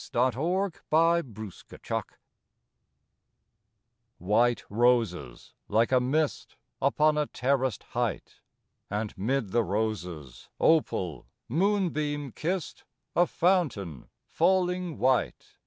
MUSIC 0.15 0.35
AND 0.91 1.37
MOONLIGHT 1.71 2.03
White 4.17 4.63
roses, 4.67 5.53
like 5.67 5.91
a 5.91 5.99
mist 5.99 6.55
Upon 6.81 7.19
a 7.19 7.27
terraced 7.27 7.83
height; 7.83 8.39
And 8.89 9.15
'mid 9.15 9.51
the 9.51 9.61
roses, 9.63 10.49
opal, 10.59 11.27
moonbeam 11.47 12.31
kissed, 12.31 12.83
A 13.15 13.27
fountain 13.27 14.09
falling 14.25 14.97
white. 14.97 15.55